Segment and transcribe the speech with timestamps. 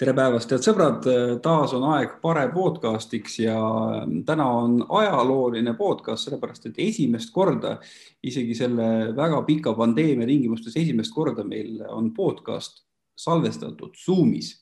[0.00, 1.04] tere päevast, head sõbrad,
[1.44, 3.56] taas on aeg Pare podcastiks ja
[4.24, 7.74] täna on ajalooline podcast, sellepärast et esimest korda
[8.24, 8.86] isegi selle
[9.18, 12.80] väga pika pandeemia tingimustes esimest korda meil on podcast
[13.20, 14.54] salvestatud Zoomis.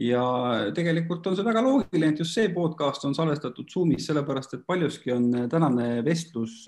[0.00, 0.24] Ja
[0.72, 5.12] tegelikult on see väga loogiline, et just see podcast on salvestatud Zoomis, sellepärast et paljuski
[5.12, 6.62] on tänane vestlus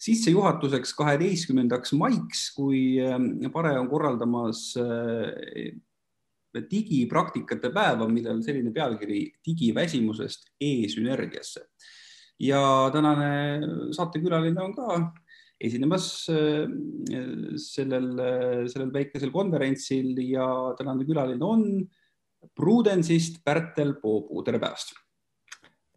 [0.00, 2.96] sissejuhatuseks kaheteistkümnendaks maiks, kui
[3.52, 4.70] Pare on korraldamas
[6.70, 11.66] digipraktikate päeva, millel selline pealkiri digiväsimusest e-sünergiasse.
[12.42, 13.60] ja tänane
[13.94, 15.12] saatekülaline on ka
[15.60, 16.66] esinemas äh,
[17.56, 18.08] sellel,
[18.68, 21.62] sellel väikesel konverentsil ja tänane külaline on
[22.60, 24.96] Prudence'ist Pärtel Poobu, tere päevast.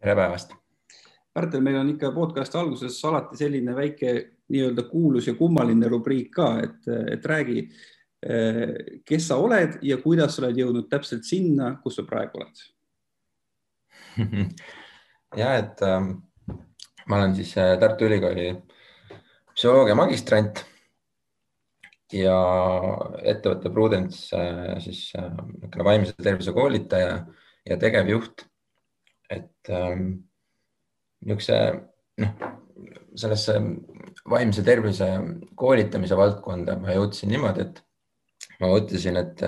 [0.00, 0.54] tere päevast.
[1.34, 4.12] Pärtel, meil on ikka podcast'i alguses alati selline väike
[4.52, 7.66] nii-öelda kuulus ja kummaline rubriik ka, et, et räägi
[8.20, 12.62] kes sa oled ja kuidas sa oled jõudnud täpselt sinna, kus sa praegu oled?
[15.40, 16.08] ja et äh,
[17.06, 18.48] ma olen siis äh, Tartu Ülikooli
[19.54, 20.62] psühholoogia magistrant
[22.14, 22.36] ja
[23.22, 27.18] ettevõtte Prudence äh, siis äh, niisugune vaimse tervise koolitaja
[27.66, 28.46] ja tegevjuht.
[29.30, 30.02] et ähm,
[31.26, 31.56] niisuguse
[32.22, 32.34] noh,
[33.18, 33.56] sellesse
[34.30, 35.08] vaimse tervise
[35.58, 37.82] koolitamise valdkonda ma jõudsin niimoodi, et
[38.60, 39.42] ma mõtlesin, et,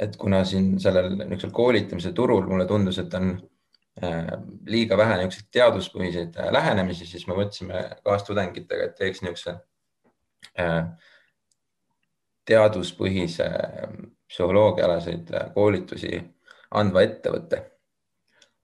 [0.00, 3.32] et kuna siin sellel niisugusel koolitamise turul mulle tundus, et on
[4.02, 4.32] äh,
[4.68, 9.56] liiga vähe niisuguseid teaduspõhiseid äh, lähenemisi, siis me mõtlesime kaastudengitega, et teeks niisuguse
[10.60, 10.86] äh,
[12.48, 13.48] teaduspõhise
[14.32, 16.16] psühholoogiaalaseid koolitusi
[16.74, 17.60] andva ettevõtte.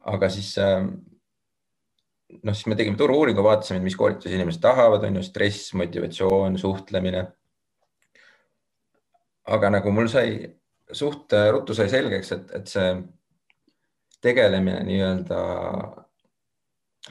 [0.09, 5.75] aga siis noh, siis me tegime turu-uuringu, vaatasime, mis koolitusi inimesed tahavad, on ju stress,
[5.79, 7.27] motivatsioon, suhtlemine
[9.49, 10.39] aga nagu mul sai
[10.93, 12.93] suht ruttu sai selgeks, et, et see
[14.25, 15.41] tegelemine nii-öelda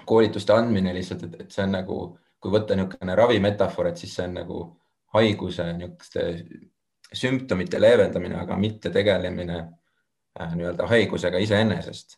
[0.06, 2.00] koolituste andmine lihtsalt, et, et see on nagu,
[2.42, 4.64] kui võtta niisugune ravimetafoor, et siis see on nagu
[5.16, 6.26] haiguse niisuguste
[7.14, 12.18] sümptomite leevendamine, aga mitte tegelemine äh, nii-öelda haigusega iseenesest.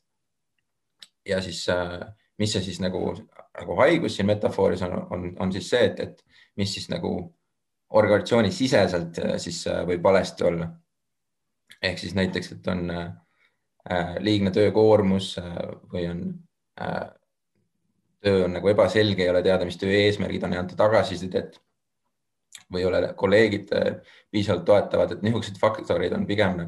[1.26, 2.00] ja siis äh,,
[2.38, 3.14] mis see siis nagu,
[3.60, 6.24] nagu haigus siin metafooris on, on, on siis see, et, et
[6.58, 7.12] mis siis nagu
[7.90, 10.70] organisatsiooni siseselt äh, siis äh, võib valesti olla.
[11.82, 15.38] ehk siis näiteks, et on äh, liigne töökoormus
[15.94, 16.24] või on
[18.20, 21.58] töö on nagu ebaselge, ei ole teada, mis töö eesmärgid on, ei anta tagasisidet
[22.72, 23.72] või ei ole kolleegid
[24.32, 26.62] piisavalt toetavad, et niisugused faktorid on pigem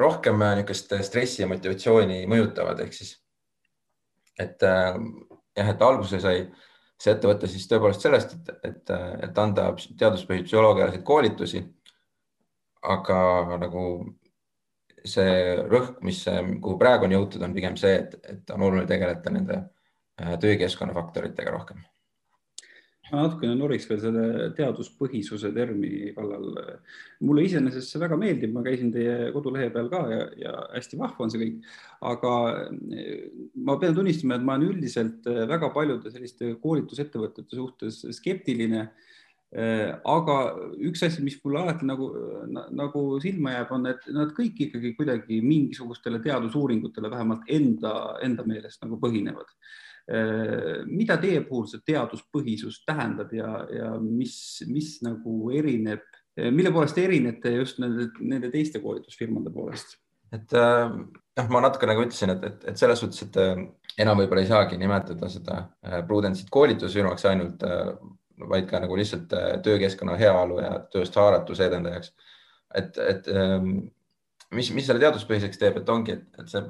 [0.00, 3.14] rohkem niisugust stressi ja motivatsiooni mõjutavad, ehk siis
[4.40, 6.46] et jah, et alguse sai
[7.02, 8.92] see ettevõte siis tõepoolest sellest, et, et,
[9.28, 11.62] et anda teaduspõhiseid psühholoogialaseid koolitusi.
[12.82, 13.16] aga
[13.62, 13.82] nagu
[15.06, 16.24] see rõhk, mis,
[16.62, 20.94] kuhu praegu on jõutud, on pigem see, et, et on oluline tegeleda nende äh, töökeskkonna
[20.94, 21.82] faktoritega rohkem
[23.12, 26.48] ma natukene noriks veel selle teaduspõhisuse termini kallal.
[27.20, 31.26] mulle iseenesest see väga meeldib, ma käisin teie kodulehe peal ka ja, ja hästi vahva
[31.26, 31.74] on see kõik.
[32.12, 32.32] aga
[32.96, 33.26] eh,
[33.68, 38.86] ma pean tunnistama, et ma olen üldiselt eh, väga paljude selliste koolitusettevõtete suhtes skeptiline
[39.52, 40.38] eh, aga
[40.80, 42.08] üks asi, mis mulle alati nagu,
[42.72, 48.80] nagu silma jääb, on, et nad kõik ikkagi kuidagi mingisugustele teadusuuringutele vähemalt enda, enda meelest
[48.86, 49.52] nagu põhinevad
[50.86, 54.34] mida teie puhul see teaduspõhisus tähendab ja, ja mis,
[54.66, 56.02] mis nagu erineb,
[56.38, 59.98] äh, mille poolest te erinete just nende, nende teiste koolitusfirmade poolest?
[60.32, 64.42] et äh, noh, ma natuke nagu ütlesin, et, et, et selles suhtes, et enam võib-olla
[64.42, 65.62] ei saagi nimetada seda
[66.08, 67.64] Prudence'it koolitusfirmaks ainult,
[68.48, 69.32] vaid ka nagu lihtsalt
[69.62, 72.14] töökeskkonna heaolu ja tööst haaratuse edendajaks.
[72.74, 73.74] et, et ähm,
[74.56, 76.64] mis, mis selle teaduspõhiseks teeb, et ongi, et see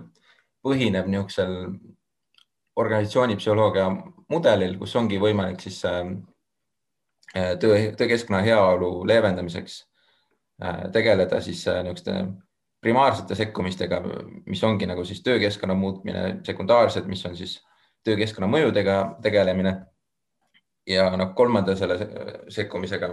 [0.62, 1.54] põhineb niisugusel
[2.76, 3.88] organisatsiooni psühholoogia
[4.32, 6.14] mudelil, kus ongi võimalik siis ähm,
[7.36, 9.82] äh, töö, töökeskkonna heaolu leevendamiseks
[10.64, 12.16] äh, tegeleda siis äh, niisuguste
[12.82, 14.00] primaarsete sekkumistega,
[14.46, 17.60] mis ongi nagu siis töökeskkonna muutmine, sekundaarsed, mis on siis
[18.04, 19.76] töökeskkonna mõjudega tegelemine.
[20.86, 21.94] ja noh, kolmanda selle
[22.50, 23.12] sekkumisega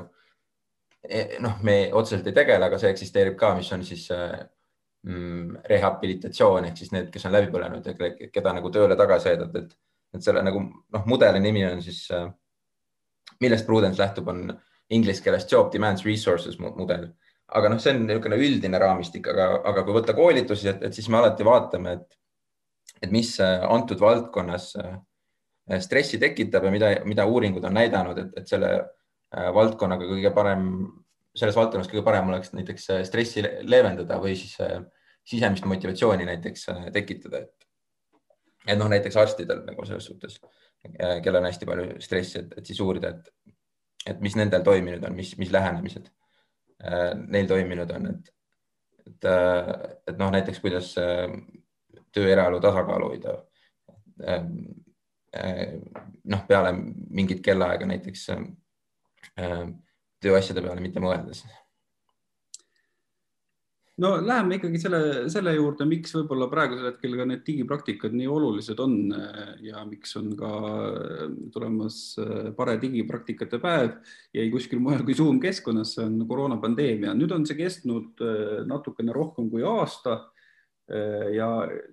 [1.09, 4.58] eh, noh, me otseselt ei tegele, aga see eksisteerib ka, mis on siis Mm,
[5.07, 7.93] rehabilitatsioon ehk siis need, kes on läbi põlenud ja
[8.33, 9.71] keda nagu tööle tagasi aidata, et,
[10.17, 12.27] et selle nagu noh, mudeli nimi on siis, äh,
[13.39, 14.49] millest Prudence lähtub, on
[14.91, 17.13] inglise keeles job demands resources mudel.
[17.49, 21.07] aga noh, see on niisugune üldine raamistik, aga, aga kui võtta koolitusi, et, et siis
[21.09, 22.19] me alati vaatame, et,
[23.01, 24.97] et mis äh, antud valdkonnas äh,
[25.79, 28.73] stressi tekitab ja mida, mida uuringud on näidanud, et, et selle
[29.29, 30.63] valdkonnaga kõige parem
[31.37, 34.55] selles valdkonnas kõige parem oleks näiteks stressi leevendada või siis
[35.29, 37.67] sisemist motivatsiooni näiteks tekitada, et,
[38.67, 40.39] et noh, näiteks arstidel nagu selles suhtes,
[40.97, 43.53] kellel on hästi palju stressi, et, et siis uurida, et,
[44.13, 46.09] et mis nendel toiminud on, mis, mis lähenemised
[47.27, 48.33] neil toiminud on, et,
[49.05, 49.29] et,
[50.07, 53.35] et noh, näiteks kuidas töö eraelu tasakaalu hoida
[56.23, 58.25] noh, peale mingit kellaaega näiteks
[60.23, 61.43] tööasjade peale mitte mõeldes.
[63.99, 65.01] no läheme ikkagi selle,
[65.31, 68.95] selle juurde, miks võib-olla praegusel hetkel ka need digipraktikad nii olulised on
[69.65, 70.51] ja miks on ka
[71.51, 71.99] tulemas
[72.55, 73.97] pare digipraktikate päev,
[74.35, 77.15] jäi kuskil mujal kui Zoom keskkonnas, see on koroonapandeemia.
[77.15, 78.23] nüüd on see kestnud
[78.71, 80.38] natukene rohkem kui aasta Äh,
[81.35, 81.47] ja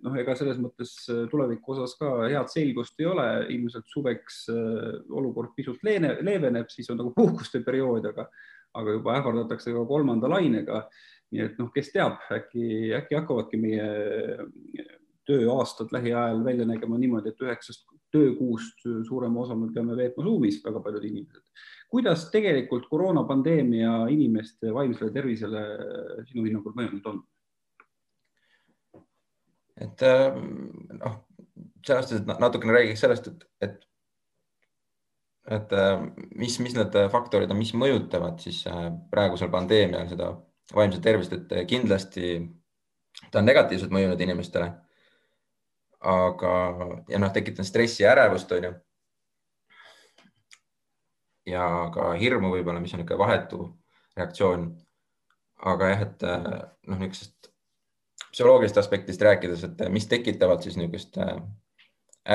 [0.04, 4.86] noh, ega selles mõttes äh, tuleviku osas ka head selgust ei ole, ilmselt suveks äh,
[5.12, 8.24] olukord pisut leene, leeveneb, siis on nagu puhkuste periood, aga,
[8.80, 10.86] aga juba ähvardatakse ka kolmanda lainega.
[11.34, 13.86] nii et noh, kes teab, äkki, äkki hakkavadki meie
[15.26, 17.82] tööaastad lähiajal välja nägema niimoodi, et üheksast
[18.14, 21.42] töökuust suurema osa me peame veetma Zoomis, väga paljud inimesed.
[21.90, 25.64] kuidas tegelikult koroonapandeemia inimeste vaimsele tervisele
[26.30, 27.24] sinu hinnangul mõjunud on?
[29.80, 30.36] Et äh,
[31.00, 31.18] noh,
[31.86, 33.84] selles suhtes, natukene räägiks sellest, et, et,
[35.58, 40.32] et äh, mis, mis need faktorid on, mis mõjutavad siis äh, praegusel pandeemial seda
[40.74, 42.40] vaimset tervist, et kindlasti
[43.30, 44.72] ta on negatiivselt mõjunud inimestele.
[46.06, 46.50] aga,
[47.08, 48.72] ja noh, tekitanud stressi ja ärevust, on ju.
[51.50, 51.64] ja
[51.94, 53.60] ka hirmu võib-olla, mis on niisugune vahetu
[54.16, 54.68] reaktsioon.
[55.72, 57.55] aga jah, et noh, niisugusest
[58.36, 61.38] psühholoogilisest aspektist rääkides, et mis tekitavad siis niisugust äh,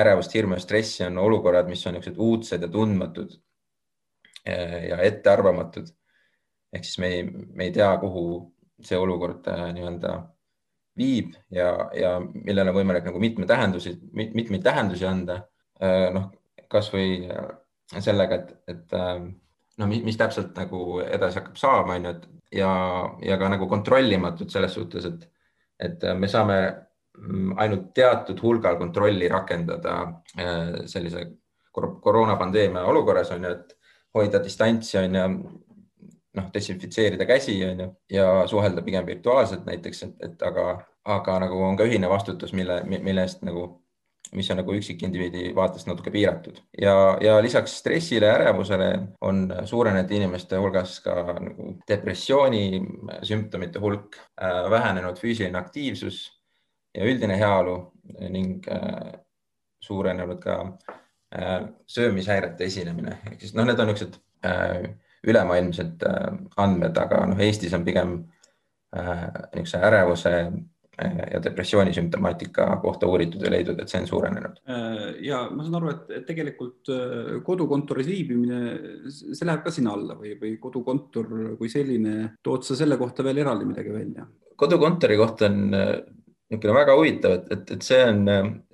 [0.02, 3.36] ärevust, hirmu ja stressi, on olukorrad, mis on niisugused uudsed ja tundmatud
[4.48, 5.92] äh, ja ettearvamatud.
[6.72, 8.24] ehk siis me ei, me ei tea, kuhu
[8.82, 10.16] see olukord äh, nii-öelda
[10.98, 15.42] viib ja, ja millele on võimalik nagu mitme tähendusi, mitmeid tähendusi anda.
[16.12, 16.28] noh,
[16.70, 17.24] kasvõi
[17.98, 22.74] sellega, et, et noh, mis täpselt nagu edasi hakkab saama, on ju, et ja,
[23.24, 25.31] ja ka nagu kontrollimatud selles suhtes, et
[25.82, 26.58] et äh, me saame
[27.18, 29.98] mm, ainult teatud hulgal kontrolli rakendada
[30.38, 31.26] äh, sellise
[31.72, 33.76] koroonapandeemia olukorras on ju, et
[34.14, 35.28] hoida distantsi on ju,
[36.38, 40.66] noh, desinfitseerida käsi on ju ja suhelda pigem virtuaalselt näiteks, et, et aga,
[41.04, 43.81] aga nagu on ka ühine vastutus, mille, mille eest nagu
[44.32, 46.60] mis on nagu üksikindiviidi vaatest natuke piiratud.
[46.80, 48.88] Ja, ja lisaks stressile ja ärevusele
[49.20, 52.80] on suurenenud inimeste hulgas ka nagu depressiooni
[53.28, 56.24] sümptomite hulk, äh, vähenenud füüsiline aktiivsus
[56.96, 57.76] ja üldine heaolu
[58.32, 59.12] ning äh,
[59.84, 60.58] suurenenud ka
[61.36, 64.20] äh, söömishäirete esinemine, ehk siis noh, need on niisugused
[65.22, 66.02] ülemaailmsed
[66.58, 68.16] andmed, aga noh, Eestis on pigem
[68.92, 70.32] niisuguse ärevuse
[71.32, 74.62] ja depressiooni sümptomaatika kohta uuritud ja leidnud, et see on suurenenud.
[75.24, 78.62] ja ma saan aru, et tegelikult äh, kodukontoris viibimine,
[79.10, 81.28] see läheb ka sinna alla või, või kodukontor
[81.60, 84.26] kui selline, tood sa selle kohta veel eraldi midagi välja?
[84.62, 85.94] kodukontori kohta on äh,
[86.52, 88.26] niisugune väga huvitav, et, et, et see on,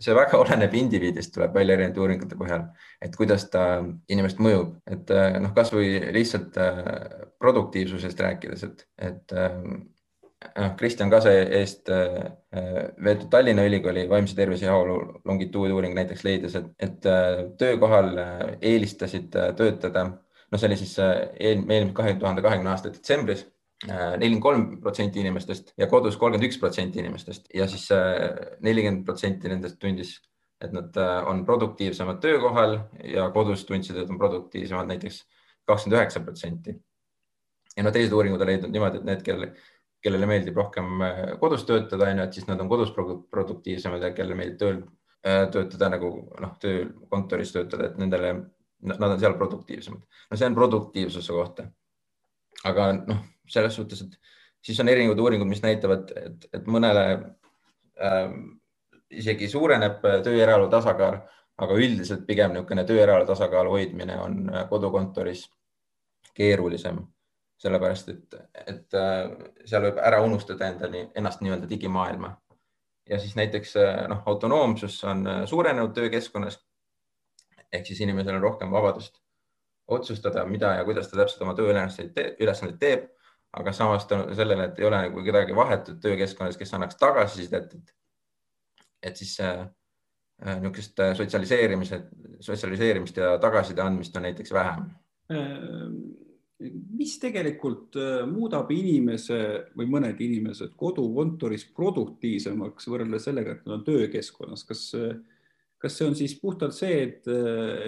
[0.02, 2.66] see väga oleneb indiviidist, tuleb välja erinevate uuringute põhjal,
[3.04, 3.68] et kuidas ta
[4.10, 6.58] inimest mõjub, et äh, noh, kasvõi lihtsalt
[7.38, 9.38] produktiivsusest rääkides, et, et
[10.44, 12.30] noh, Kristjan Kase eest äh,
[13.04, 18.42] veetud Tallinna Ülikooli vaimse tervise ja heaolu longituuduuring näiteks leidis, et, et äh, töökohal äh,
[18.72, 20.08] eelistasid töötada,
[20.50, 23.46] no see oli siis eelmise kahe tuhande kahekümne aasta detsembris
[23.86, 27.84] nelikümmend kolm protsenti inimestest ja kodus kolmkümmend üks protsenti inimestest ja siis
[28.64, 30.16] nelikümmend protsenti nendest tundis,
[30.58, 30.96] et nad
[31.30, 32.74] on produktiivsemad töökohal
[33.06, 35.20] ja kodus tundsid, et on produktiivsemad näiteks
[35.68, 36.74] kakskümmend üheksa protsenti.
[37.76, 39.52] ja no teised uuringud on leidnud niimoodi, et need, kellel
[40.04, 44.12] kellele meeldib rohkem äh, kodus töötada, on ju, et siis nad on kodus produktiivsemad ja
[44.14, 44.78] kellele meeldib tööl
[45.26, 48.34] äh, töötada nagu noh, tööl kontoris töötada, et nendele,
[48.86, 50.04] nad on seal produktiivsemad.
[50.30, 51.66] no see on produktiivsuse kohta.
[52.68, 54.16] aga noh, selles suhtes, et
[54.62, 58.32] siis on erinevad uuringud, mis näitavad, et, et mõnele äh,
[59.10, 61.20] isegi suureneb töö ja eraelu tasakaal,
[61.58, 65.48] aga üldiselt pigem niisugune töö eraelu tasakaalu hoidmine on kodukontoris
[66.38, 67.00] keerulisem
[67.58, 68.36] sellepärast et,
[68.66, 69.30] et äh,
[69.66, 72.36] seal võib ära unustada endani, ennast nii-öelda digimaailma.
[73.08, 76.58] ja siis näiteks äh, noh, autonoomsus on äh, suurenenud töökeskkonnas.
[77.72, 79.18] ehk siis inimesel on rohkem vabadust
[79.88, 83.08] otsustada, mida ja kuidas ta täpselt oma tööülesandeid teeb,
[83.52, 87.94] aga samas tänu sellele, et ei ole nagu kedagi vahetut töökeskkonnas, kes annaks tagasisidet, et,
[89.02, 89.34] et siis
[90.44, 92.02] niisugust sotsialiseerimise,
[92.40, 94.90] sotsialiseerimist ja tagasiside andmist on näiteks vähem
[96.58, 99.40] mis tegelikult äh, muudab inimese
[99.78, 104.82] või mõned inimesed kodukontoris produktiivsemaks võrreldes sellega, et nad on töökeskkonnas, kas,
[105.78, 107.30] kas see on siis puhtalt see, et,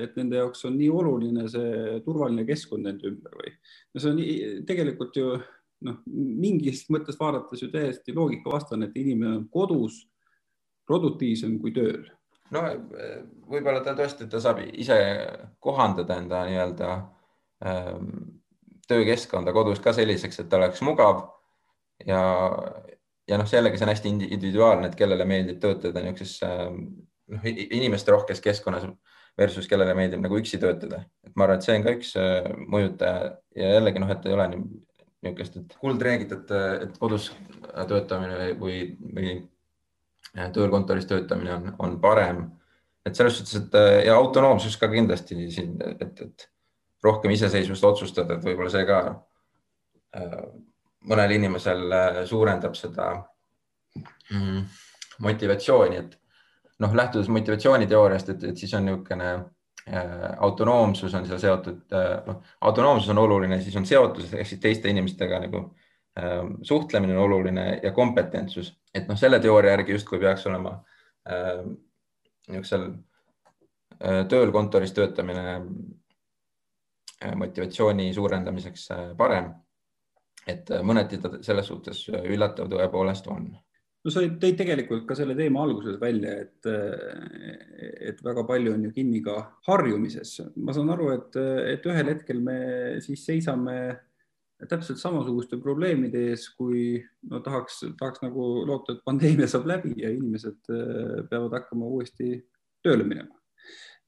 [0.05, 3.57] et nende jaoks on nii oluline see turvaline keskkond nende ümber või?
[3.91, 4.23] no see on
[4.71, 5.35] tegelikult ju
[5.87, 10.05] noh, mingist mõttes vaadates ju täiesti loogikavastane, et inimene on kodus
[10.87, 12.05] produktiivsem kui tööl.
[12.55, 12.67] no
[13.51, 15.01] võib-olla ta tõesti, ta saab ise
[15.59, 16.99] kohandada enda nii-öelda
[17.67, 18.40] ähm
[18.91, 21.23] töökeskkonda kodus ka selliseks, et oleks mugav.
[22.07, 22.21] Ja,
[23.29, 26.41] ja noh, jällegi see on hästi individuaalne, et kellele meeldib töötada niisuguses
[27.31, 28.89] noh, inimeste rohkes keskkonnas
[29.39, 32.51] versus kellele meeldib nagu üksi töötada, et ma arvan, et see on ka üks äh,
[32.61, 33.35] mõjutaja.
[33.57, 36.55] Ja jällegi noh, et ei ole niisugust, et kuldreeglit, et,
[36.87, 37.31] et kodus
[37.89, 38.81] töötamine või,
[39.17, 39.35] või
[40.55, 42.49] tööl kontoris töötamine on, on parem.
[43.07, 46.51] et selles suhtes, et ja autonoomsus ka kindlasti siin, et, et
[47.05, 49.01] rohkem iseseisvust otsustada, et võib-olla see ka
[50.17, 50.41] äh,
[51.11, 53.13] mõnel inimesel äh, suurendab seda
[53.97, 54.65] mm,
[55.25, 56.19] motivatsiooni, et
[56.85, 61.85] noh, lähtudes motivatsiooniteooriast, et, et siis on niisugune äh, autonoomsus on seal seotud,
[62.27, 65.71] noh, autonoomsus on oluline, siis on seotus ehk siis teiste inimestega nagu
[66.67, 70.73] suhtlemine on oluline ja kompetentsus, et noh, selle teooria järgi justkui peaks olema
[72.51, 72.89] niisugusel
[74.29, 75.55] tööl kontoris töötamine
[77.37, 79.53] motivatsiooni suurendamiseks äh, parem.
[80.49, 85.35] et äh, mõneti ta selles suhtes üllatav tõepoolest on no sa tõid tegelikult ka selle
[85.37, 86.69] teema alguses välja, et,
[88.09, 89.35] et väga palju on ju kinni ka
[89.69, 90.39] harjumises.
[90.57, 91.37] ma saan aru, et,
[91.75, 92.61] et ühel hetkel me
[93.05, 93.77] siis seisame
[94.71, 96.97] täpselt samasuguste probleemide ees, kui
[97.29, 100.73] no tahaks, tahaks nagu loota, et pandeemia saab läbi ja inimesed
[101.29, 102.39] peavad hakkama uuesti
[102.81, 103.40] tööle minema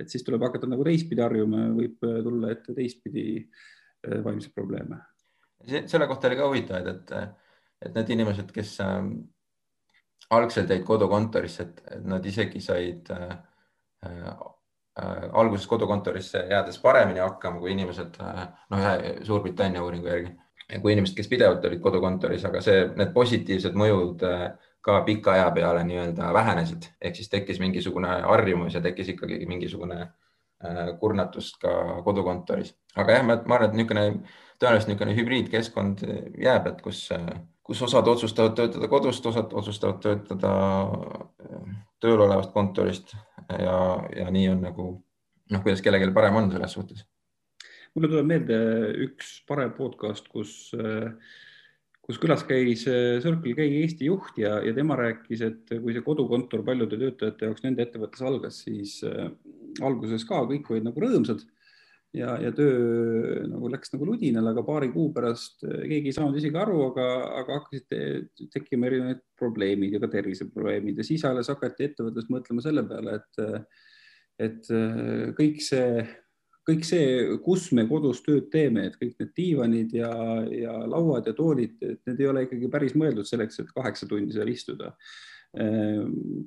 [0.01, 5.03] et siis tuleb hakata nagu teistpidi harjuma, võib äh, tulla ette teistpidi äh, vaimseid probleeme.
[5.87, 7.13] selle kohta oli ka huvitav, et,
[7.83, 8.99] et need inimesed, kes äh,
[10.31, 13.37] algselt jäid kodukontorisse, et nad isegi said äh,
[14.07, 14.33] äh,
[15.33, 20.35] alguses kodukontorisse jäädes paremini hakkama kui inimesed, noh, ühe Suurbritannia uuringu järgi,
[20.83, 24.45] kui inimesed, kes pidevalt olid kodukontoris, aga see, need positiivsed mõjud äh,
[24.83, 30.01] ka pika aja peale nii-öelda vähenesid, ehk siis tekkis mingisugune harjumus ja tekkis ikkagi mingisugune
[30.03, 32.75] äh, kurnatus ka kodukontoris.
[32.97, 34.07] aga jah, ma arvan, et niisugune
[34.59, 36.05] tõenäoliselt niisugune hübriidkeskkond
[36.43, 37.05] jääb, et kus,
[37.63, 43.15] kus osad otsustavad töötada kodust, osad otsustavad töötada äh, tööl olevast kontorist
[43.49, 43.79] ja,
[44.17, 44.89] ja nii on nagu
[45.53, 47.07] noh, kuidas kellelgi parem on selles suhtes.
[47.95, 48.59] mulle tuleb meelde
[49.07, 51.13] üks parem podcast, kus äh,
[52.03, 56.05] kus külas käis äh, Circle K Eesti juht ja, ja tema rääkis, et kui see
[56.05, 59.29] kodukontor paljude töötajate jaoks nende ettevõttes algas, siis äh,
[59.85, 61.45] alguses ka kõik olid nagu rõõmsad
[62.19, 66.41] ja, ja töö nagu läks nagu ludinal, aga paari kuu pärast äh, keegi ei saanud
[66.43, 67.07] isegi aru, aga,
[67.45, 72.83] aga hakkasid tekkima erinevad probleemid ja ka terviseprobleemid ja siis alles hakati ettevõttes mõtlema selle
[72.91, 73.79] peale, et,
[74.51, 74.75] et
[75.39, 76.03] kõik see
[76.67, 77.07] kõik see,
[77.43, 80.13] kus me kodus tööd teeme, et kõik need diivanid ja,
[80.47, 84.35] ja lauad ja toolid, et need ei ole ikkagi päris mõeldud selleks, et kaheksa tundi
[84.35, 84.93] seal istuda.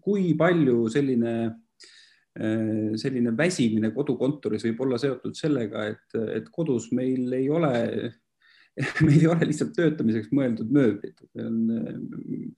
[0.01, 1.33] Kui palju selline,
[2.97, 7.73] selline väsimine kodukontoris võib olla seotud sellega, et, et kodus meil ei ole
[9.05, 11.21] meil ei ole lihtsalt töötamiseks mõeldud mööblit,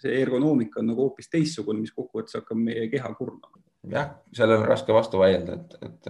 [0.02, 3.62] see ergonoomika on nagu hoopis teistsugune, mis kokkuvõttes hakkab meie keha kurnama.
[3.92, 6.10] jah, sellele on raske vastu vaielda, et, et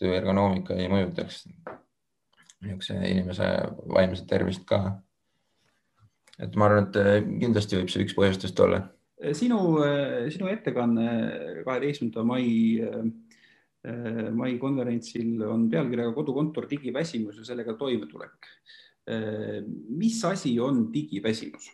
[0.00, 1.44] tööergonoomika ei mõjutaks
[2.60, 3.48] niisuguse inimese
[3.88, 5.00] vaimset tervist ka.
[6.40, 8.82] et ma arvan, et eh, kindlasti võib see üks põhjustest olla.
[9.36, 11.08] sinu, eh, sinu ettekanne
[11.66, 12.46] kaheteistkümnenda mai,
[12.80, 18.54] eh, mai konverentsil on pealkirjaga Kodukontor, digiväsimus ja sellega toimetulek.
[19.88, 21.70] mis asi on digiväsimus?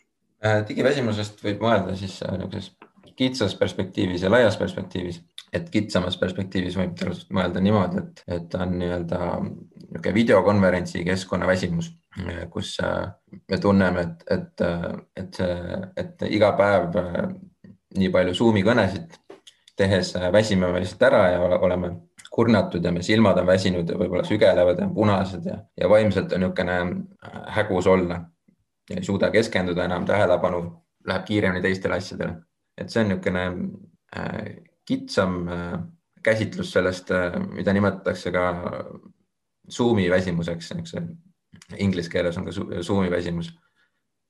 [0.68, 2.70] digiväsimusest võib mõelda siis niisuguses
[3.16, 5.22] kitsas perspektiivis ja laias perspektiivis
[5.56, 11.92] et kitsamas perspektiivis võib tõenäoliselt mõelda niimoodi, et, et on nii-öelda niisugune videokonverentsi keskkonna väsimus,
[12.50, 13.06] kus äh,
[13.50, 14.64] me tunneme, et, et,
[15.22, 15.38] et,
[16.02, 17.20] et iga päev äh,
[17.96, 19.14] nii palju Zoomi kõnesid
[19.78, 21.92] tehes äh, väsime me lihtsalt ära ja oleme
[22.30, 26.42] kurnatud ja me silmad on väsinud ja võib-olla sügelevad ja punased ja, ja vaimselt on
[26.42, 26.80] niisugune
[27.54, 28.24] hägus olla
[28.90, 30.60] ei suuda keskenduda enam, tähelepanu
[31.06, 32.36] läheb kiiremini teistele asjadele.
[32.76, 33.44] Et see on niisugune
[34.86, 35.78] kitsam äh,
[36.22, 38.46] käsitlus sellest, äh, mida nimetatakse ka
[39.72, 40.92] Zoomi väsimuseks, eks
[41.82, 43.50] inglise keeles on ka Zoomi väsimus,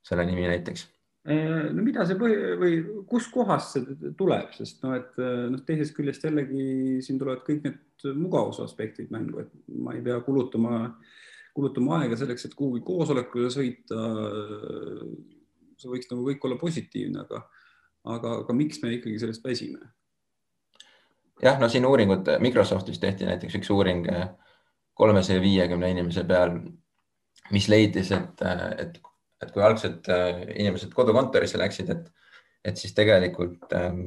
[0.07, 0.87] selle nimi näiteks
[1.29, 2.79] äh, no mida see põhi või
[3.11, 5.21] kuskohast see tuleb, sest noh, et
[5.53, 10.17] noh, teisest küljest jällegi siin tulevad kõik need mugavuse aspektid mängu, et ma ei pea
[10.25, 10.87] kulutama,
[11.57, 14.01] kulutame aega selleks, et kuhugi koosolekule sõita.
[15.77, 17.43] see võiks nagu kõik olla positiivne, aga,
[18.15, 19.81] aga, aga miks me ikkagi sellest väsime?
[21.43, 24.07] jah, no siin uuringud Microsoftis tehti näiteks üks uuring
[24.97, 26.55] kolmesaja viiekümne inimese peal,
[27.53, 28.41] mis leidis, et,
[28.81, 28.95] et,
[29.45, 30.09] et kui algselt
[30.55, 32.07] inimesed kodukontorisse läksid, et,
[32.65, 34.07] et siis tegelikult ähm,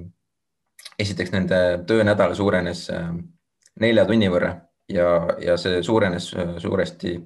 [0.99, 3.21] esiteks nende töönädal suurenes ähm,
[3.79, 4.53] nelja tunni võrra
[4.91, 5.09] ja,
[5.43, 7.17] ja see suurenes äh, suuresti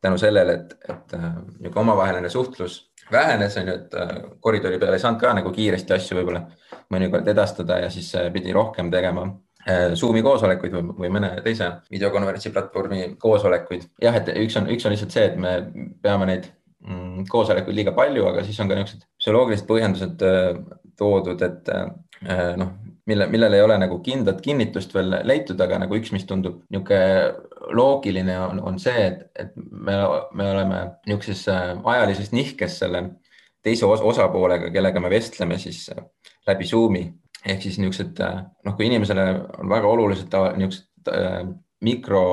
[0.00, 2.80] tänu sellele, et, et äh, niisugune omavaheline suhtlus
[3.12, 6.44] vähenes, on ju, et äh, koridori peal ei saanud ka nagu kiiresti asju võib-olla
[6.92, 9.28] mõnikord edastada ja siis pidi rohkem tegema
[9.98, 13.88] Zoomi koosolekuid või, või mõne teise videokonverentsi platvormi koosolekuid.
[14.02, 15.56] jah, et üks on, üks on lihtsalt see, et me
[16.02, 16.46] peame neid
[16.86, 20.22] mm, koosolekuid liiga palju, aga siis on ka niisugused psühholoogilised põhjendused
[21.02, 21.72] toodud, et
[22.62, 22.70] noh,
[23.06, 27.74] mille, millel ei ole nagu kindlat kinnitust veel leitud, aga nagu üks, mis tundub niisugune
[27.76, 29.96] loogiline, on, on see, et, et me,
[30.36, 33.02] me oleme niisuguses äh, ajalises nihkes selle
[33.66, 36.04] teise os osapoolega, kellega me vestleme siis äh,
[36.46, 37.06] läbi Zoomi.
[37.46, 39.26] Ehk siis niisugused äh, noh, kui inimesele
[39.60, 41.40] on väga olulised niisugused äh,
[41.86, 42.24] mikro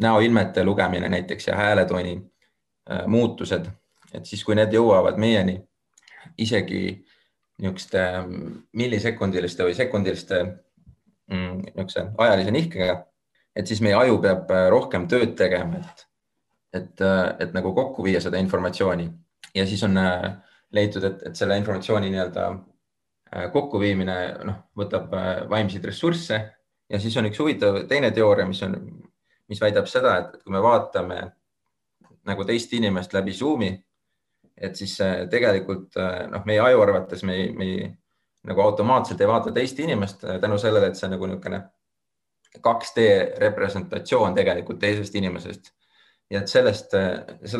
[0.00, 2.14] näoilmete lugemine näiteks ja hääletooni
[2.90, 3.66] äh, muutused,
[4.14, 5.60] et siis, kui need jõuavad meieni
[6.40, 7.04] isegi
[7.60, 12.96] niisuguste mm, millisekundiliste või sekundiliste mm, niisuguse ajalise nihkega,
[13.56, 16.06] et siis meie aju peab äh, rohkem tööd tegema, et,
[16.80, 19.10] et, äh, et nagu kokku viia seda informatsiooni.
[19.54, 20.30] Ja siis on äh,
[20.72, 22.50] leitud, et, et selle informatsiooni nii-öelda
[23.54, 25.12] kokkuviimine noh, võtab
[25.50, 26.38] vaimseid ressursse.
[26.90, 28.72] Ja siis on üks huvitav teine teooria, mis on,
[29.46, 31.20] mis väidab seda, et kui me vaatame
[32.26, 33.70] nagu teist inimest läbi Zoomi
[34.60, 37.68] et siis äh, tegelikult äh, noh, meie aju arvates me, me
[38.46, 41.62] nagu automaatselt ei vaata teist inimest äh, tänu sellele, et see on nagu niisugune
[42.60, 43.04] 2D
[43.38, 45.70] representatsioon tegelikult teisest inimesest.
[46.30, 46.94] ja et sellest,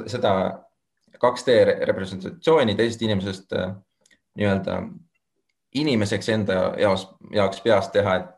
[0.06, 0.32] seda
[1.24, 1.54] 2D
[1.86, 3.54] representatsiooni teisest inimesest
[4.38, 4.80] nii-öelda
[5.74, 8.30] inimeseks enda jaoks, jaoks peas teha, et,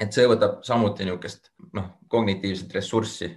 [0.00, 3.30] et see võtab samuti niisugust noh, kognitiivset ressurssi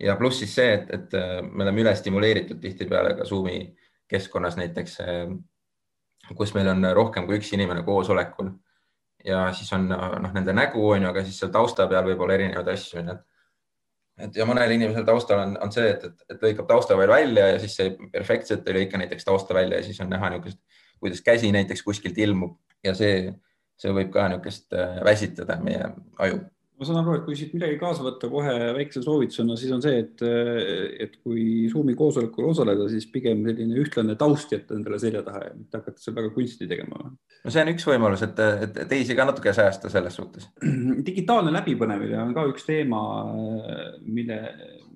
[0.00, 3.60] ja pluss siis see, et, et äh, me oleme üle stimuleeritud tihtipeale ka Zoomi
[4.10, 5.30] keskkonnas näiteks, äh,
[6.36, 8.52] kus meil on rohkem kui üks inimene koosolekul.
[9.26, 12.36] Ja siis on noh, nende nägu on ju, aga siis seal tausta peal võib olla
[12.36, 13.16] erinevaid asju, onju.
[14.22, 17.48] et ja mõnel inimesel taustal on, on see, et, et, et lõikab tausta veel välja
[17.52, 20.60] ja siis see perfektselt ei lõika näiteks tausta välja ja siis on näha niisugust,
[21.02, 22.54] kuidas käsi näiteks kuskilt ilmub.
[22.86, 23.32] Ja see,
[23.80, 25.90] see võib ka niisugust äh, väsitada meie
[26.22, 26.44] aju
[26.76, 30.02] ma saan aru, et kui siit midagi kaasa võtta kohe väikse soovitusena, siis on see,
[30.02, 30.24] et,
[31.06, 35.54] et kui Zoomi koosolekul osaleda, siis pigem selline ühtlane taust jätta endale selja taha ja
[35.56, 37.00] mitte hakata seal väga kunsti tegema.
[37.08, 40.50] no see on üks võimalus, et, et teisi ka natuke säästa selles suhtes.
[41.08, 43.00] digitaalne läbipõlemine on ka üks teema,
[44.04, 44.40] mille,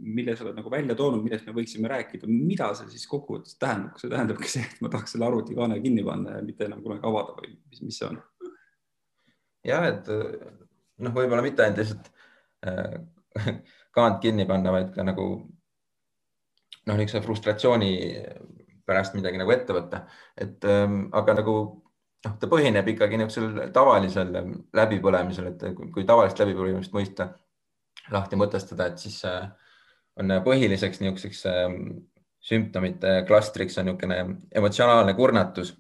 [0.05, 2.29] mille sa oled nagu välja toonud, millest me võiksime rääkida.
[2.29, 6.05] mida see siis kokkuvõttes tähendab, kas see tähendabki see, et ma tahaks selle arvutikaane kinni
[6.05, 8.21] panna ja mitte enam kunagi avada või mis, mis see on?
[9.65, 10.09] jah, et
[11.01, 12.11] noh, võib-olla mitte ainult lihtsalt
[12.69, 12.99] äh,
[13.97, 15.27] kaant kinni panna, vaid ka nagu
[16.87, 17.93] noh, niisuguse frustratsiooni
[18.87, 20.05] pärast midagi nagu ette võtta,
[20.39, 21.55] et ähm, aga nagu
[22.27, 24.35] noh, ta põhineb ikkagi niisugusel tavalisel
[24.77, 27.31] läbipõlemisel, et kui, kui tavalist läbipõlemist mõista,
[28.11, 29.45] lahti mõtestada, et siis äh,
[30.21, 31.67] on põhiliseks niisuguseks äh,
[32.51, 34.21] sümptomite klastriks on niisugune
[34.57, 35.75] emotsionaalne kurnatus,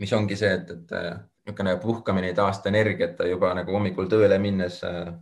[0.00, 4.38] mis ongi see, et, et äh, niisugune puhkamine ei taasta energiat, juba nagu hommikul tööle
[4.38, 5.12] minnes äh,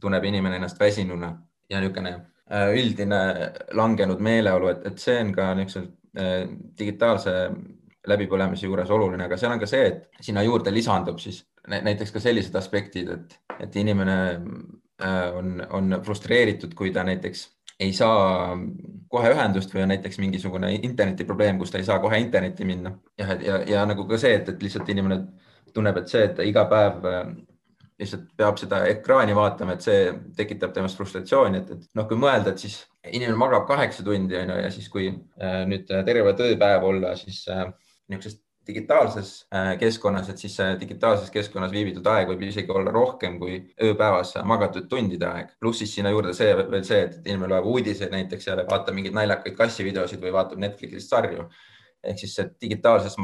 [0.00, 1.32] tunneb inimene ennast väsinuna
[1.70, 2.14] ja niisugune
[2.50, 3.20] äh, üldine
[3.72, 6.48] langenud meeleolu, et, et see on ka niisuguse äh,
[6.78, 7.36] digitaalse
[8.08, 12.20] läbipõlemise juures oluline, aga seal on ka see, et sinna juurde lisandub siis näiteks ka
[12.20, 14.16] sellised aspektid, et, et inimene
[15.38, 17.44] on, on frustreeritud, kui ta näiteks
[17.78, 18.56] ei saa
[19.12, 22.96] kohe ühendust või on näiteks mingisugune internetiprobleem, kus ta ei saa kohe internetti minna.
[23.18, 25.22] jah, et ja, ja nagu ka see, et, et lihtsalt inimene
[25.74, 27.32] tunneb, et see, et ta iga päev äh,
[28.02, 30.06] lihtsalt peab seda ekraani vaatama, et see
[30.38, 34.54] tekitab temast frustratsiooni, et, et noh, kui mõelda, et siis inimene magab kaheksa tundi on
[34.54, 37.68] ju ja siis, kui äh, nüüd terve tööpäev olla, siis äh,
[38.10, 39.30] niisuguses digitaalses
[39.80, 45.26] keskkonnas, et siis digitaalses keskkonnas viibitud aeg võib isegi olla rohkem kui ööpäevas magatud tundide
[45.26, 45.48] aeg.
[45.58, 49.16] pluss siis sinna juurde see veel see, et inimene loeb uudiseid näiteks ja vaatab mingeid
[49.18, 51.48] naljakaid kassivideosid või vaatab Netflixist sarju.
[52.02, 53.18] ehk siis digitaalses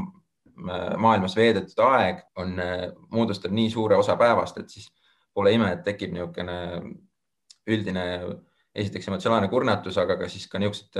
[0.59, 2.57] maailmas veedetud aeg on,
[3.15, 4.89] moodustab nii suure osa päevast, et siis
[5.35, 6.59] pole ime, et tekib niisugune
[7.69, 8.05] üldine,
[8.79, 10.99] esiteks emotsionaalne kurnatus, aga ka siis ka niisugused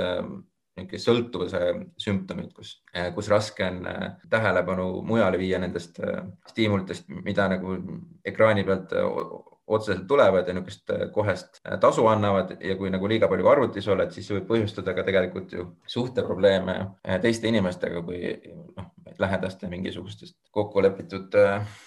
[0.79, 1.61] niisugune sõltuvuse
[1.99, 2.77] sümptomid, kus,
[3.15, 3.81] kus raske on
[4.31, 5.99] tähelepanu mujale viia nendest
[6.51, 7.75] stiimulitest, mida nagu
[8.25, 8.95] ekraani pealt
[9.69, 14.27] otseselt tulevad ja niisugust kohest tasu annavad ja kui nagu liiga palju arvutis oled, siis
[14.27, 16.77] see võib põhjustada ka tegelikult ju suhteprobleeme
[17.21, 18.33] teiste inimestega, kui
[18.77, 21.37] noh, lähedaste mingisugustest kokkulepitud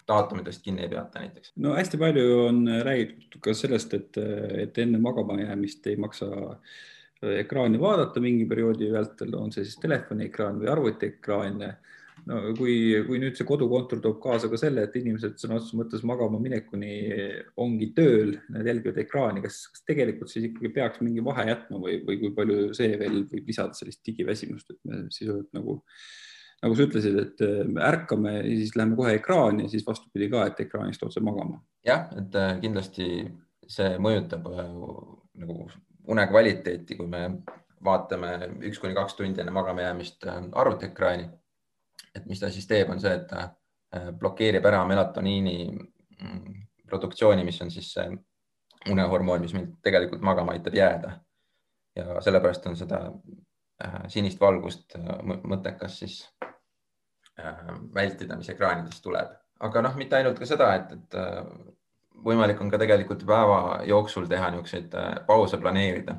[0.08, 1.54] daatumitest kinni ei peata näiteks.
[1.56, 4.22] no hästi palju on räägitud ka sellest, et,
[4.66, 6.30] et enne magama jäämist ei maksa
[7.22, 11.60] ekraani vaadata mingi perioodi vältel, on see siis telefoniekraan või arvutiekraan
[12.28, 12.74] no kui,
[13.06, 16.92] kui nüüd see kodukontor toob kaasa ka selle, et inimesed sõna otseses mõttes magama minekuni
[17.62, 21.98] ongi tööl, nad jälgivad ekraani, kas, kas tegelikult siis ikkagi peaks mingi vahe jätma või,
[22.06, 25.78] või kui palju see veel võib lisada sellist digiväsimust, et me sisuliselt nagu,
[26.62, 27.44] nagu sa ütlesid, et
[27.90, 31.62] ärkame ja siis läheme kohe ekraani ja siis vastupidi ka, et ekraanist otse magama.
[31.87, 33.08] jah, et äh, kindlasti
[33.72, 34.62] see mõjutab äh,
[35.42, 35.66] nagu
[36.12, 37.28] une kvaliteeti, kui me
[37.82, 38.32] vaatame
[38.68, 41.30] üks kuni kaks tundi enne magama jäämist äh, arvutiekraani
[42.14, 43.46] et mis ta siis teeb, on see, et ta
[43.96, 46.55] äh, blokeerib ära melatoniini mm,
[46.88, 48.09] produktsiooni, mis on siis see
[48.92, 51.18] unehormoon, mis meid tegelikult magama aitab jääda.
[51.96, 53.03] ja sellepärast on seda
[53.85, 56.25] äh, sinist valgust äh, mõttekas siis
[57.94, 59.31] vältida, mis ekraanidest tuleb,
[59.64, 61.14] aga noh, mitte ainult ka seda, et, et
[62.27, 64.92] võimalik on ka tegelikult päeva jooksul teha niisuguseid
[65.27, 66.18] pause planeerida,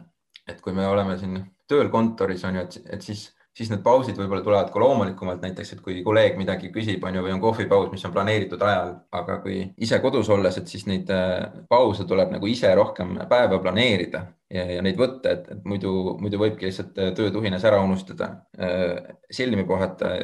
[0.49, 1.37] et kui me oleme siin
[1.69, 5.81] tööl kontoris on ju, et siis siis need pausid võib-olla tulevad ka loomulikumalt, näiteks et
[5.85, 9.59] kui kolleeg midagi küsib, on ju, või on kohvipaus, mis on planeeritud ajal, aga kui
[9.85, 14.65] ise kodus olles, et siis neid äh, pause tuleb nagu ise rohkem päeva planeerida ja,
[14.77, 19.67] ja neid võtta, et, et muidu, muidu võibki lihtsalt äh, töötuhines ära unustada, äh, silmi
[19.69, 20.15] puhata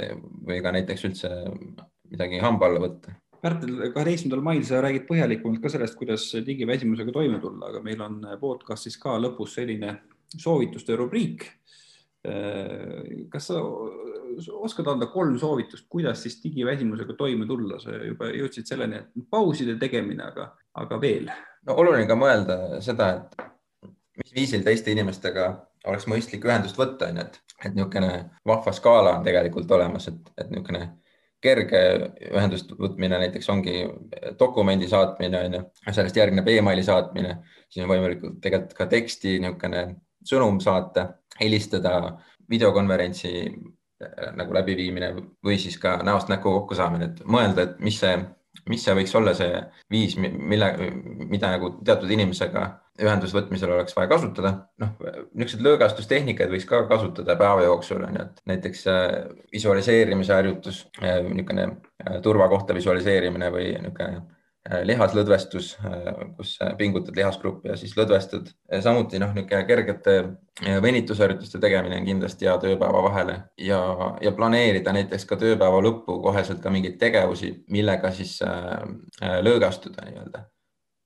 [0.50, 1.34] või ka näiteks üldse
[2.10, 3.14] midagi hamba alla võtta.
[3.40, 8.18] Pärtel, kaheteistkümnendal mail sa räägid põhjalikumalt ka sellest, kuidas digiväsimusega toime tulla, aga meil on
[8.42, 9.94] podcastis ka lõpus selline
[10.34, 11.46] soovituste rubriik
[13.32, 13.62] kas sa
[14.60, 19.78] oskad anda kolm soovitust, kuidas siis digiväsimusega toime tulla, sa juba jõudsid selleni, et pauside
[19.80, 20.50] tegemine, aga,
[20.84, 21.30] aga veel?
[21.68, 25.50] no oluline ka mõelda seda, et mis viisil teiste inimestega
[25.88, 28.12] oleks mõistlik ühendust võtta, onju, et, et niisugune
[28.48, 30.90] vahva skaala on tegelikult olemas, et, et niisugune
[31.40, 31.82] kerge
[32.34, 33.86] ühendust võtmine näiteks ongi
[34.40, 37.38] dokumendi saatmine, onju, sellest järgneb emaili saatmine,
[37.72, 39.86] siis on võimalik tegelikult ka teksti niisugune
[40.28, 41.06] sõnum saata,
[41.40, 42.18] helistada,
[42.50, 45.14] videokonverentsi äh, nagu läbiviimine
[45.46, 48.18] või siis ka näost näkku kokkusaamine, et mõelda, et mis see,
[48.70, 50.72] mis see võiks olla see viis, mille,
[51.30, 52.66] mida nagu teatud inimesega
[53.00, 54.52] ühenduse võtmisel oleks vaja kasutada.
[54.82, 54.96] noh,
[55.34, 59.14] niisuguseid lõõgastustehnikat võiks ka kasutada päeva jooksul on ju, et näiteks äh,
[59.54, 61.70] visualiseerimise harjutus, äh, niisugune
[62.26, 64.26] turvakohta visualiseerimine või niisugune
[64.84, 68.52] lihaslõdvestus, äh, kus pingutad lihasgruppi ja siis lõdvestad.
[68.82, 73.80] samuti noh, niisugune kergete äh, venitusharjutuste tegemine on kindlasti hea tööpäeva vahele ja,
[74.22, 78.86] ja planeerida näiteks ka tööpäeva lõppu koheselt ka mingeid tegevusi, millega siis äh,
[79.46, 80.46] lõõgastuda nii-öelda.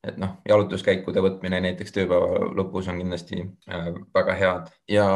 [0.03, 5.07] et noh, jalutuskäikude võtmine näiteks tööpäeva lõpus on kindlasti äh, väga head ja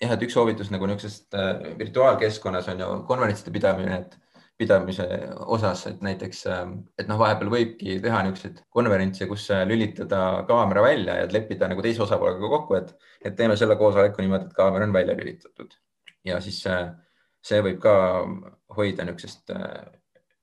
[0.00, 4.18] jah, et üks soovitus nagu niisugusest äh, virtuaalkeskkonnas on ju konverentside pidamine, et
[4.60, 5.06] pidamise
[5.56, 10.84] osas, et näiteks, ähm, et noh, vahepeal võibki teha niisuguseid konverentse, kus äh, lülitada kaamera
[10.84, 12.92] välja ja leppida nagu teise osapoolega kokku, et,
[13.24, 15.76] et teeme selle koosoleku niimoodi, et kaamera on välja lülitatud.
[16.28, 16.90] Ja siis äh,
[17.44, 17.94] see võib ka
[18.76, 19.99] hoida niisugusest äh,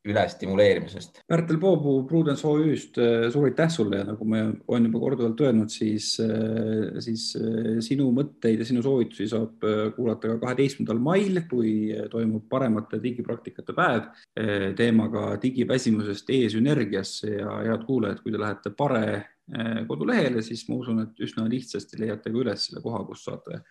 [0.07, 1.21] ülestimuleerimisest.
[1.27, 5.71] Pärtel Poopuu Prudence OÜ-st äh, suur aitäh sulle ja nagu me olen juba korduvalt öelnud,
[5.73, 9.65] siis, äh, siis äh, sinu mõtteid ja sinu soovitusi saab
[9.95, 11.73] kuulata ka kaheteistkümnendal mail, kui
[12.11, 14.07] toimub paremate digipraktikate päev
[14.77, 19.03] teemaga digiväsimusest e-sünergiasse ja head kuulajad, kui te lähete Pare
[19.87, 23.61] kodulehele, siis ma usun, et üsna lihtsasti leiate ka üles selle koha, kus saate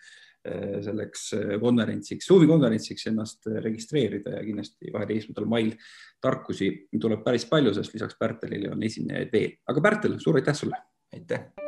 [0.85, 5.71] selleks eh, konverentsiks, suvikonverentsiks ennast eh, registreerida ja kindlasti kaheteistkümnendal mail
[6.23, 9.55] tarkusi tuleb päris palju, sest lisaks Pärtelile on esinejaid veel.
[9.67, 10.83] aga Pärtel, suur aitäh sulle!
[11.13, 11.66] aitäh!